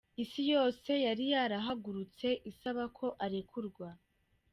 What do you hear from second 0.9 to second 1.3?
yari